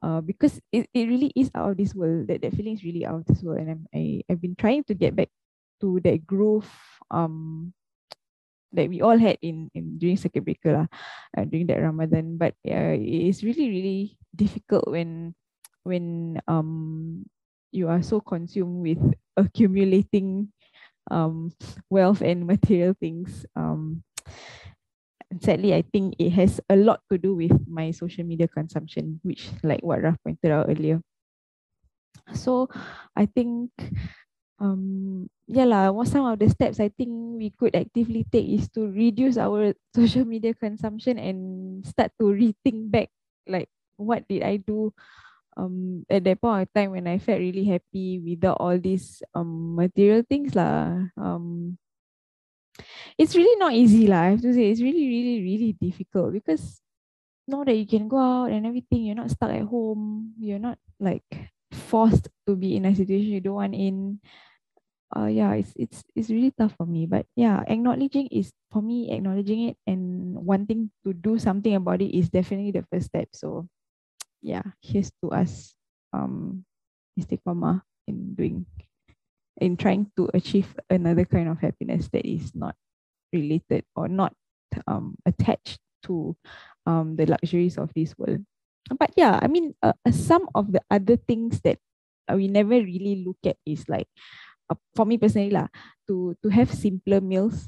[0.04, 2.28] Uh, because it, it really is out of this world.
[2.28, 3.60] That, that feeling is really out of this world.
[3.60, 5.30] And I'm, I, I've been trying to get back
[5.82, 6.70] to that groove
[7.12, 7.72] um
[8.74, 10.88] that we all had in, in during circuit breaker lah,
[11.38, 12.38] uh, during that Ramadan.
[12.38, 15.34] But uh, it's really, really difficult when
[15.88, 17.24] when um
[17.72, 19.00] you are so consumed with
[19.40, 20.52] accumulating
[21.12, 21.52] um
[21.88, 24.04] wealth and material things um
[25.40, 29.48] sadly i think it has a lot to do with my social media consumption which
[29.64, 31.00] like what Raf pointed out earlier.
[32.36, 32.68] So
[33.16, 33.72] i think
[34.60, 38.68] um yeah lah what some of the steps i think we could actively take is
[38.74, 41.40] to reduce our social media consumption and
[41.86, 43.08] start to rethink back
[43.48, 44.92] like what did i do
[45.58, 49.76] um at that point of time when I felt really happy without all these um
[49.76, 51.10] material things lah.
[51.18, 51.78] Um
[53.18, 54.30] it's really not easy lah.
[54.30, 56.82] I have to say it's really, really, really difficult because
[57.48, 60.78] now that you can go out and everything, you're not stuck at home, you're not
[61.00, 61.26] like
[61.72, 64.20] forced to be in a situation you don't want in.
[65.16, 67.08] Uh yeah, it's it's it's really tough for me.
[67.08, 72.12] But yeah, acknowledging is for me, acknowledging it and wanting to do something about it
[72.12, 73.30] is definitely the first step.
[73.32, 73.70] So
[74.48, 75.76] yeah, here's to us
[76.16, 76.64] um
[77.20, 78.64] istiqamah in doing
[79.60, 82.80] in trying to achieve another kind of happiness that is not
[83.36, 84.32] related or not
[84.88, 86.32] um attached to
[86.88, 88.40] um the luxuries of this world.
[88.88, 91.84] But yeah, I mean, uh, uh some of the other things that
[92.32, 94.08] we never really look at is like,
[94.72, 95.68] uh, for me personally lah,
[96.08, 97.68] to to have simpler meals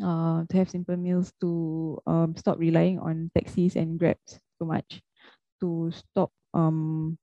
[0.00, 5.02] uh, to have simple meals, to um, stop relying on taxis and grabs so much,
[5.62, 7.16] to stop um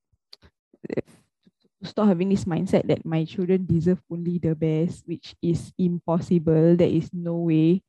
[1.84, 6.76] stop having this mindset that my children deserve only the best, which is impossible.
[6.76, 7.84] There is no way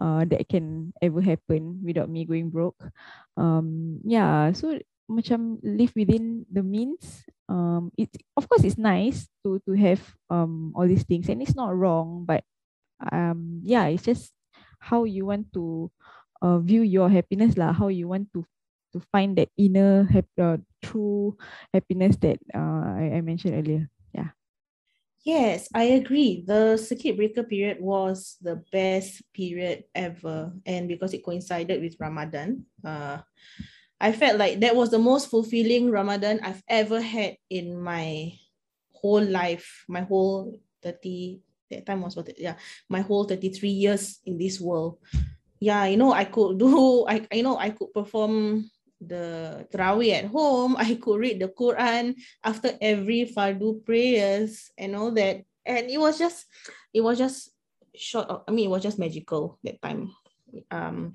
[0.00, 2.80] uh, that can ever happen without me going broke.
[3.36, 9.62] Um, yeah, so macam live within the means um it of course it's nice to
[9.62, 10.02] to have
[10.34, 12.42] um all these things and it's not wrong but
[13.14, 14.34] um yeah it's just
[14.82, 15.86] how you want to
[16.42, 18.42] uh, view your happiness lah how you want to
[18.92, 21.36] to find that inner happy uh, true
[21.72, 24.36] happiness that uh, I, I mentioned earlier yeah
[25.26, 26.44] Yes, I agree.
[26.46, 30.54] The circuit breaker period was the best period ever.
[30.64, 33.18] And because it coincided with Ramadan, uh,
[34.00, 38.38] I felt like that was the most fulfilling Ramadan I've ever had in my
[38.92, 42.54] whole life, my whole 30, that time was what, yeah,
[42.88, 44.98] my whole 33 years in this world.
[45.58, 48.70] Yeah, you know, I could do, I, you know, I could perform
[49.00, 50.76] the Tarawih at home.
[50.78, 55.44] I could read the Quran after every Fardu prayers and all that.
[55.64, 56.46] And it was just,
[56.94, 57.50] it was just
[57.94, 58.44] short.
[58.46, 60.12] I mean, it was just magical that time.
[60.70, 61.12] Um,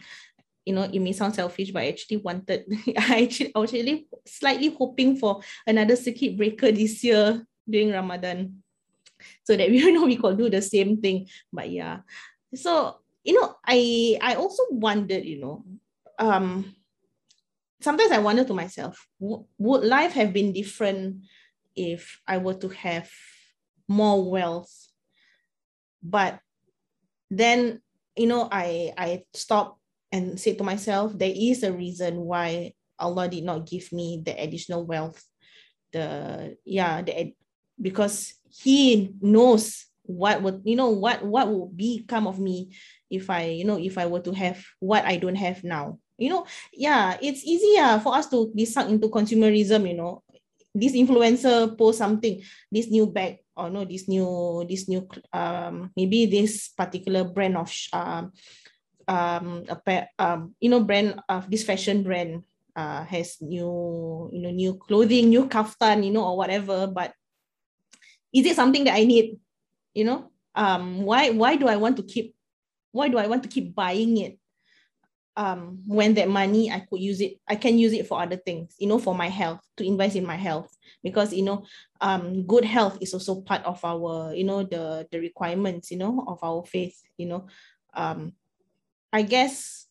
[0.65, 2.65] you know, it may sound selfish, but I actually wanted,
[2.98, 8.62] I actually, I was actually slightly hoping for another circuit breaker this year during Ramadan,
[9.44, 11.28] so that we know we could do the same thing.
[11.52, 12.00] But yeah,
[12.54, 15.65] so you know, I I also wondered, you know,
[16.20, 16.76] um,
[17.82, 21.24] sometimes I wonder to myself, would life have been different
[21.76, 23.10] if I were to have
[23.88, 24.72] more wealth?
[26.02, 26.39] But
[27.30, 27.82] then,
[28.15, 29.80] you know, I I stopped
[30.12, 34.39] and said to myself, there is a reason why Allah did not give me the
[34.39, 35.24] additional wealth.
[35.91, 37.34] The yeah, the
[37.80, 42.76] because He knows what would you know what what would become of me
[43.10, 46.29] if I you know if I were to have what I don't have now you
[46.29, 50.21] know yeah it's easier for us to be sunk into consumerism you know.
[50.71, 52.39] This influencer post something
[52.71, 55.03] this new bag or no this new this new
[55.36, 58.31] um maybe this particular brand of um
[59.03, 62.47] um a pair um you know brand of this fashion brand
[62.79, 67.12] uh has new you know new clothing new kaftan you know or whatever but
[68.31, 69.36] is it something that i need?
[69.91, 72.36] You know um why why do i want to keep
[72.91, 74.39] why do i want to keep buying it
[75.41, 78.75] um when that money i could use it i can use it for other things
[78.77, 80.69] you know for my health to invest in my health.
[81.04, 81.65] Because you know
[81.99, 86.23] um good health is also part of our you know the the requirements you know
[86.27, 87.47] of our faith you know.
[87.95, 88.34] Um
[89.12, 89.88] i guess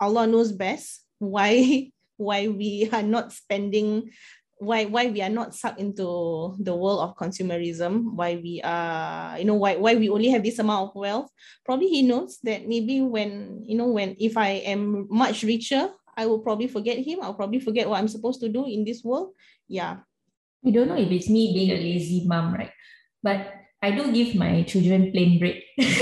[0.00, 4.10] allah knows best why why we are not spending
[4.58, 9.44] why why we are not sucked into the world of consumerism why we are you
[9.44, 11.30] know why why we only have this amount of wealth.
[11.64, 16.26] Probably he knows that maybe when you know when if i am much richer i
[16.26, 17.20] will probably forget him.
[17.22, 19.34] I'll probably forget what i'm supposed to do in this world.
[19.68, 20.02] Yeah.
[20.62, 22.72] We don't know if it's me being a lazy mom right?
[23.22, 25.62] But i do give my children plain bread.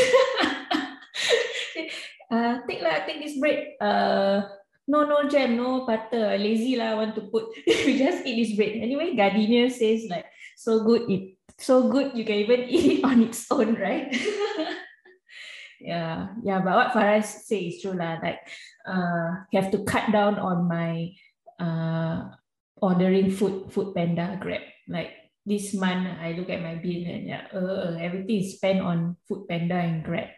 [2.26, 3.78] Uh, take lah take this bread.
[3.78, 4.42] Uh
[4.86, 6.30] no, no jam, no butter.
[6.30, 7.50] I lazy lah, want to put.
[7.66, 8.78] we just eat this bread.
[8.78, 11.10] Anyway, Gardenia says like so good.
[11.10, 14.06] It so good you can even eat it on its own, right?
[15.80, 16.60] yeah, yeah.
[16.62, 18.22] But what Faraz say is true lah.
[18.22, 18.40] Like,
[18.86, 21.12] uh, have to cut down on my
[21.58, 22.30] uh
[22.78, 24.62] ordering food, food panda, grab.
[24.86, 25.10] Like
[25.42, 29.18] this month, I look at my bill and yeah, uh, uh everything is spent on
[29.26, 30.30] food panda and grab.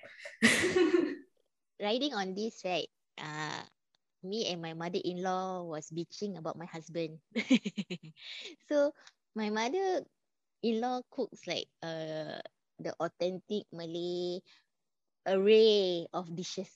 [1.78, 2.90] Riding on this, right?
[3.14, 3.62] Uh,
[4.22, 7.18] me and my mother-in-law was bitching about my husband.
[8.68, 8.92] so
[9.34, 12.40] my mother-in-law cooks like uh
[12.78, 14.40] the authentic Malay
[15.26, 16.70] array of dishes.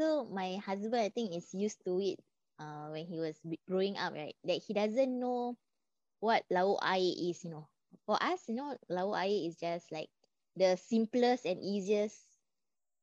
[0.00, 2.18] So my husband, I think, is used to it
[2.58, 4.36] uh, when he was growing up, right?
[4.44, 5.56] That he doesn't know
[6.20, 7.68] what lauk air is, you know.
[8.06, 10.08] For us, you know, lauk air is just like
[10.56, 12.20] the simplest and easiest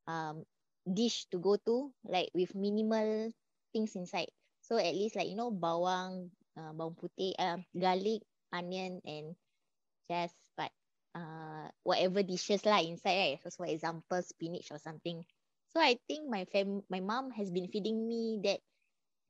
[0.08, 0.45] um,
[0.91, 3.32] dish to go to, like with minimal
[3.73, 4.32] things inside.
[4.62, 9.36] So at least like you know bawang, uh, bawang putih, uh, garlic, onion, and
[10.10, 10.71] just but
[11.15, 13.39] uh whatever dishes lah inside right.
[13.43, 15.23] So for example spinach or something.
[15.71, 18.60] So I think my fam my mom has been feeding me that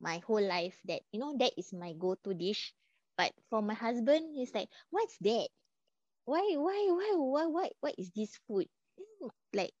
[0.00, 2.74] my whole life that you know that is my go-to dish.
[3.16, 5.48] But for my husband, he's like, what's that?
[6.24, 8.68] Why, why, why, why, why, what is this food?
[9.52, 9.72] Like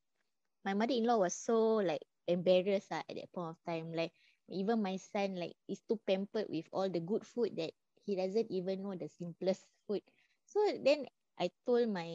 [0.64, 3.92] my mother-in-law was so like embarrassed uh, at that point of time.
[3.92, 4.12] Like
[4.50, 7.72] even my son like is too pampered with all the good food that
[8.04, 10.02] he doesn't even know the simplest food.
[10.46, 11.06] So then
[11.38, 12.06] i told my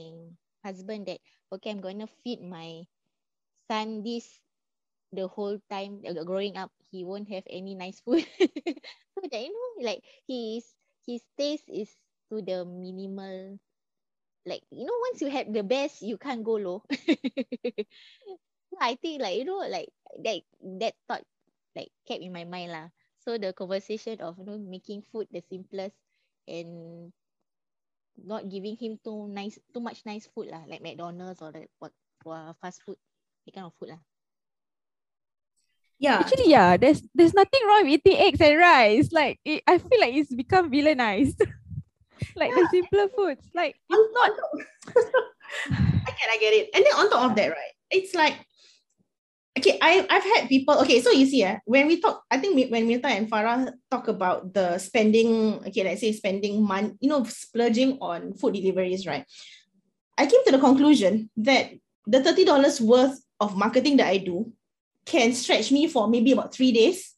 [0.63, 1.19] husband that
[1.51, 2.85] okay i'm gonna feed my
[3.67, 4.41] son this
[5.13, 6.71] the whole time uh, growing up.
[6.91, 8.25] He won't have any nice food.
[9.15, 10.65] So that you know like his
[11.07, 11.89] his taste is
[12.31, 13.59] to the minimal.
[14.45, 16.83] Like you know once you have the best you can't go low.
[18.69, 19.89] So I think like you know like
[20.23, 20.41] that
[20.81, 21.23] that thought
[21.75, 22.87] like kept in my mind lah.
[23.19, 25.95] So the conversation of you know making food the simplest
[26.47, 27.11] and
[28.15, 31.91] not giving him too nice too much nice food lah, like McDonald's or the what
[32.23, 32.97] or fast food,
[33.45, 34.01] that kind of food lah.
[35.99, 36.19] Yeah.
[36.19, 39.11] Actually, yeah, there's there's nothing wrong with eating eggs and rice.
[39.11, 41.39] Like it, I feel like it's become villainized.
[42.35, 43.47] like the simpler foods.
[43.55, 44.31] Like it's not
[45.71, 46.69] I get, I get it.
[46.73, 48.35] And then on top of that, right, it's like,
[49.57, 52.71] okay, I, I've had people, okay, so you see, uh, when we talk, I think
[52.71, 57.23] when Mirta and Farah talk about the spending, okay, let's say spending money, you know,
[57.23, 59.25] splurging on food deliveries, right?
[60.17, 61.71] I came to the conclusion that
[62.05, 64.51] the $30 worth of marketing that I do
[65.05, 67.13] can stretch me for maybe about three days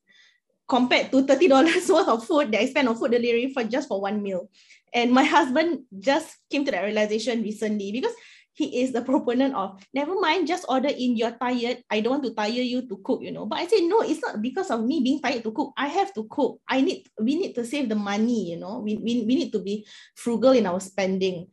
[0.67, 4.01] compared to $30 worth of food that I spend on food delivery for just for
[4.01, 4.49] one meal.
[4.93, 8.13] And my husband just came to that realization recently because
[8.57, 11.15] he is the proponent of never mind, just order in.
[11.15, 11.85] You're tired.
[11.89, 13.45] I don't want to tire you to cook, you know.
[13.45, 15.73] But I say no, it's not because of me being tired to cook.
[15.77, 16.59] I have to cook.
[16.67, 18.79] I need we need to save the money, you know.
[18.79, 19.85] We, we, we need to be
[20.17, 21.47] frugal in our spending.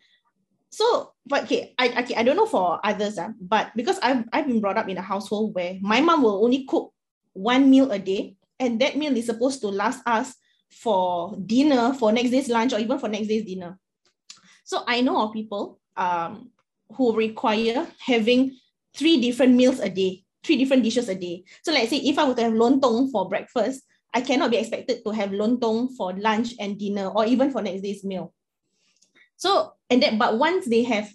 [0.71, 4.49] So, but okay, I okay, I don't know for others, uh, but because I've I've
[4.49, 6.91] been brought up in a household where my mom will only cook
[7.35, 10.35] one meal a day, and that meal is supposed to last us
[10.73, 13.79] for dinner, for next day's lunch, or even for next day's dinner.
[14.65, 16.51] So I know of people um,
[16.93, 18.57] who require having
[18.97, 21.45] three different meals a day, three different dishes a day.
[21.63, 23.83] So let's say if I were to have lontong for breakfast,
[24.13, 27.83] I cannot be expected to have lontong for lunch and dinner, or even for next
[27.83, 28.33] day's meal.
[29.37, 31.11] So and that, but once they have,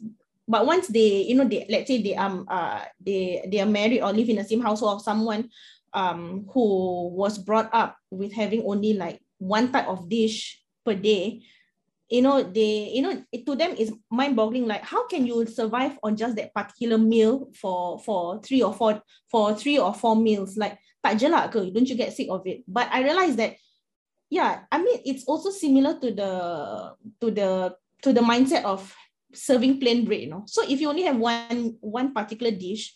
[0.47, 4.01] but once they, you know, they let's say they um uh they they are married
[4.01, 5.49] or live in the same household of someone
[5.93, 11.41] um who was brought up with having only like one type of dish per day
[12.09, 15.45] you know they you know it, to them is mind boggling like how can you
[15.45, 20.15] survive on just that particular meal for for three or four for three or four
[20.15, 20.57] meals?
[20.57, 21.69] Like tak je lah ke?
[21.69, 22.65] Don't you get sick of it?
[22.67, 23.55] But i realized that
[24.29, 26.31] yeah i mean it's also similar to the
[27.17, 27.49] to the
[28.05, 28.93] to the mindset of
[29.33, 30.43] serving plain bread you know?
[30.45, 32.93] So if you only have one one particular dish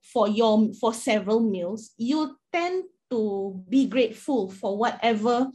[0.00, 5.48] for your for several meals you tend to be grateful for whatever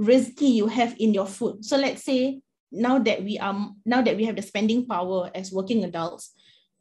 [0.00, 1.64] rezeki you have in your food.
[1.64, 2.40] So let's say
[2.72, 6.32] now that we are now that we have the spending power as working adults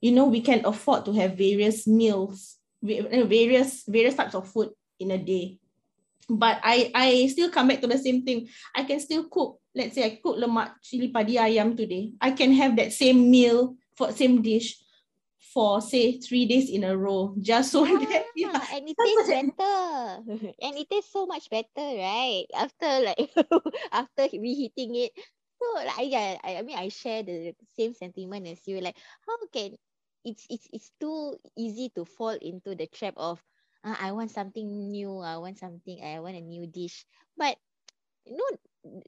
[0.02, 5.12] you know we can afford to have various meals various various types of food in
[5.12, 5.60] a day.
[6.30, 8.48] But i i still come back to the same thing.
[8.76, 9.60] I can still cook.
[9.76, 12.14] Let's say i cook lemak cili padi ayam today.
[12.22, 14.78] I can have that same meal for same dish
[15.54, 19.30] for say three days in a row just so that Yeah, yeah, and it tastes
[19.30, 20.24] better.
[20.62, 22.46] and it tastes so much better, right?
[22.54, 23.30] After like
[23.92, 25.12] after reheating it.
[25.60, 28.80] So like yeah, I, I mean I share the same sentiment as you.
[28.82, 29.76] Like how can
[30.24, 33.42] it's it's it's too easy to fall into the trap of
[33.84, 37.06] uh, I want something new, I want something, I want a new dish.
[37.38, 37.58] But
[38.26, 39.02] you know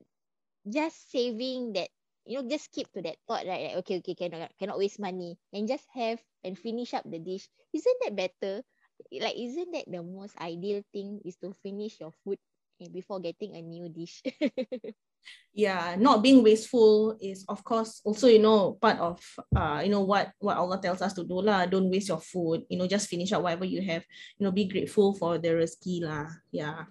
[0.69, 1.89] just saving that
[2.25, 3.73] you know just keep to that thought right?
[3.73, 5.37] Like, okay okay cannot cannot waste money.
[5.53, 7.47] And just have and finish up the dish.
[7.73, 8.63] Isn't that better?
[9.11, 12.37] Like isn't that the most ideal thing is to finish your food
[12.93, 14.21] before getting a new dish?
[15.51, 19.19] Yeah not being wasteful is of course also you know part of
[19.51, 21.67] uh you know what what allah tells us to do lah.
[21.67, 22.63] Don't waste your food.
[22.71, 24.07] You know just finish up whatever you have.
[24.39, 26.31] You know be grateful for the rezeki lah.
[26.55, 26.87] Yeah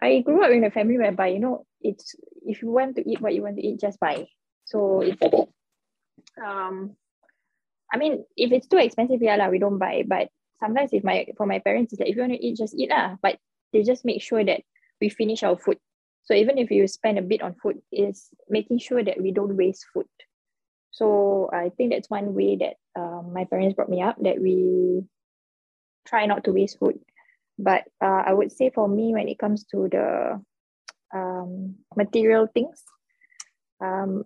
[0.00, 3.20] I grew up in a family whereby, you know, it's if you want to eat
[3.20, 4.26] what you want to eat, just buy.
[4.64, 5.20] So it's
[6.42, 6.96] um,
[7.92, 10.04] I mean, if it's too expensive, yeah, lah, we don't buy.
[10.06, 10.28] But
[10.60, 12.90] sometimes if my for my parents, it's like if you want to eat, just eat
[12.90, 13.16] lah.
[13.22, 13.38] But
[13.72, 14.62] they just make sure that
[15.00, 15.78] we finish our food.
[16.24, 19.56] So even if you spend a bit on food, is making sure that we don't
[19.56, 20.10] waste food.
[20.90, 25.04] So I think that's one way that um, my parents brought me up that we
[26.06, 26.98] try not to waste food.
[27.58, 30.42] But uh, I would say for me, when it comes to the
[31.14, 32.82] um, material things,
[33.80, 34.24] um,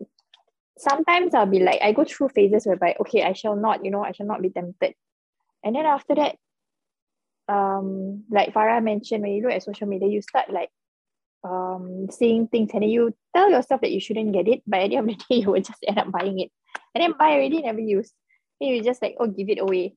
[0.79, 4.03] sometimes I'll be like, I go through phases whereby, okay, I shall not, you know,
[4.03, 4.95] I shall not be tempted.
[5.63, 6.37] And then after that,
[7.49, 10.71] um, like Farah mentioned, when you look at social media, you start like
[11.45, 14.97] um, seeing things and you tell yourself that you shouldn't get it, but at the
[14.97, 16.51] end of the day, you will just end up buying it.
[16.95, 18.13] And then buy already, never use.
[18.61, 19.95] Then you just like, oh, give it away.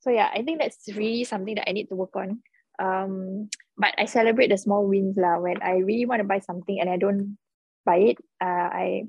[0.00, 2.42] So yeah, I think that's really something that I need to work on.
[2.80, 5.38] Um, but I celebrate the small wins lah.
[5.38, 7.36] When I really want to buy something and I don't
[7.84, 9.04] buy it, uh, I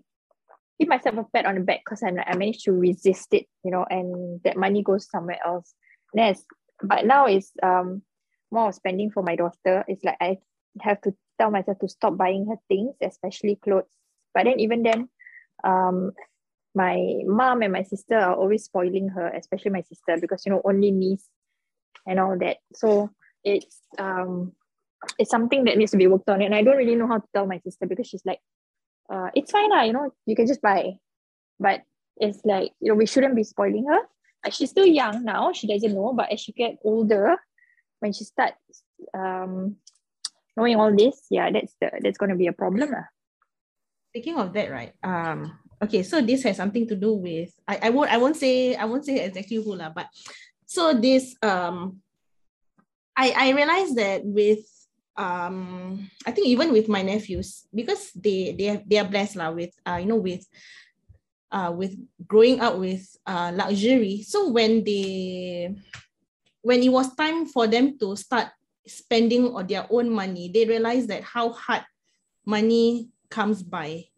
[0.80, 3.47] give myself a pat on the back because I'm like, I managed to resist it,
[3.63, 5.74] you know, and that money goes somewhere else.
[6.13, 6.43] Yes,
[6.84, 8.01] but now it's um
[8.51, 9.86] more of spending for my daughter.
[9.88, 10.38] It's like I
[10.82, 13.91] have to tell myself to stop buying her things, especially clothes.
[14.34, 15.09] But then even then,
[15.63, 16.11] um,
[16.76, 20.61] my mom and my sister are always spoiling her, especially my sister, because you know
[20.63, 21.28] only niece
[22.07, 22.57] and all that.
[22.74, 23.11] So
[23.44, 24.54] it's um
[25.18, 27.28] it's something that needs to be worked on, and I don't really know how to
[27.34, 28.39] tell my sister because she's like,
[29.10, 30.98] uh, it's fine lah, you know, you can just buy.
[31.60, 31.82] But
[32.18, 34.00] it's like, you know, we shouldn't be spoiling her.
[34.44, 37.38] Like she's still young now, she doesn't know, but as she get older,
[38.00, 38.58] when she starts
[39.14, 39.78] um,
[40.58, 42.92] knowing all this, yeah, that's the that's gonna be a problem.
[42.92, 43.06] Lah.
[44.10, 44.94] Speaking of that, right?
[45.04, 48.76] Um, okay, so this has something to do with I, I won't I won't say
[48.76, 50.08] I won't say exactly who lah, but
[50.66, 52.02] so this um
[53.22, 54.65] I I realized that with
[55.13, 59.53] um I think even with my nephews because they they have, they are blessed lah
[59.53, 60.41] with uh you know with
[61.53, 61.93] uh with
[62.26, 64.26] growing up with uh luxury.
[64.26, 65.69] So when they
[66.65, 68.49] when it was time for them to start
[68.89, 71.86] spending on their own money they realized that how hard
[72.41, 74.09] money comes by.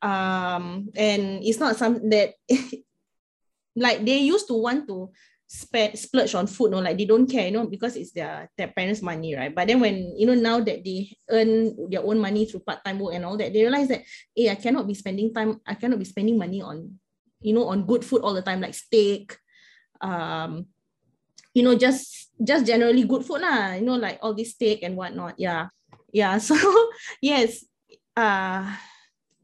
[0.00, 2.32] Um and it's not something that
[3.76, 5.12] like they used to want to
[5.52, 8.72] spend splurge on food, no, like they don't care, you know, because it's their their
[8.72, 9.52] parents' money, right?
[9.52, 13.12] But then when you know now that they earn their own money through part-time work
[13.12, 14.00] and all that, they realize that
[14.32, 16.96] hey, I cannot be spending time, I cannot be spending money on,
[17.44, 19.36] you know, on good food all the time, like steak,
[20.00, 20.72] um,
[21.52, 24.96] you know, just just generally good food, lah, you know, like all this steak and
[24.96, 25.36] whatnot.
[25.36, 25.68] Yeah.
[26.16, 26.40] Yeah.
[26.48, 26.56] So
[27.20, 27.60] yes,
[28.16, 28.72] uh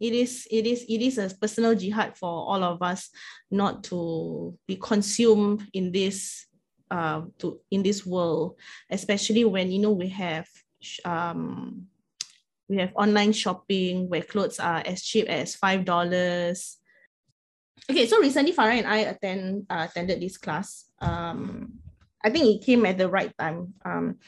[0.01, 3.11] it is it is it is a personal jihad for all of us
[3.51, 6.47] not to be consumed in this
[6.91, 8.57] uh to in this world
[8.91, 10.47] especially when you know we have
[11.05, 11.87] um
[12.69, 16.77] we have online shopping where clothes are as cheap as five dollars.
[17.91, 20.85] Okay so recently farah and i attend uh, attended this class.
[21.01, 21.81] Um
[22.23, 23.75] i think it came at the right time.
[23.85, 24.21] Um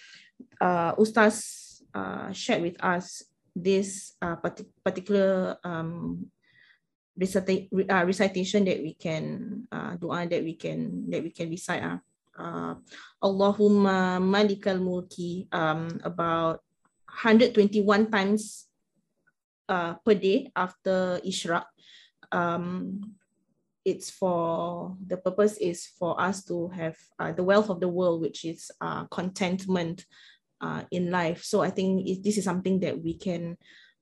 [0.60, 3.22] uh ustaz uh shared with us
[3.62, 4.36] this uh,
[4.84, 6.26] particular um,
[7.18, 11.82] recita- uh, recitation that we can uh, dua that we can that we can recite
[11.84, 11.98] uh,
[12.40, 12.74] uh,
[13.22, 16.64] Allahumma malikal mulki um, about
[17.10, 18.66] 121 times
[19.68, 21.66] uh, per day after Ishraq.
[22.32, 23.00] Um,
[23.84, 28.20] it's for the purpose is for us to have uh, the wealth of the world,
[28.20, 30.04] which is uh, contentment,
[30.60, 31.42] uh, in life.
[31.42, 33.56] So I think it, this is something that we can,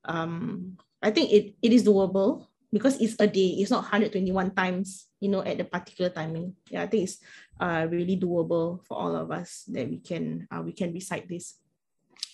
[0.05, 5.07] um, I think it, it is doable because it's a day, it's not 121 times,
[5.21, 6.55] you know, at the particular timing.
[6.71, 7.19] Yeah, I think it's
[7.61, 11.59] uh, really doable for all of us that we can, uh, we can recite this.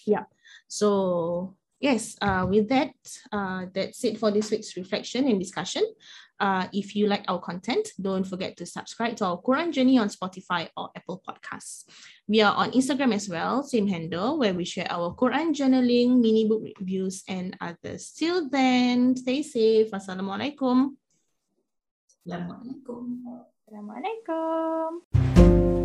[0.06, 0.24] Yeah,
[0.68, 2.94] so yes, uh, with that,
[3.32, 5.84] uh, that's it for this week's reflection and discussion.
[6.40, 10.08] Uh, if you like our content, don't forget to subscribe to our Quran Journey on
[10.08, 11.84] Spotify or Apple Podcasts.
[12.26, 16.48] We are on Instagram as well, same handle, where we share our Quran journaling, mini
[16.48, 18.10] book reviews, and others.
[18.10, 19.94] Till then, stay safe.
[19.94, 20.98] Assalamualaikum.
[22.26, 23.22] Assalamualaikum.
[23.68, 25.83] Assalamualaikum.